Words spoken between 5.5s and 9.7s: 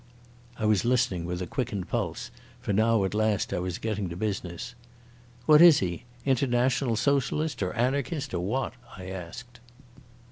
is he—international socialist, or anarchist, or what?" I asked.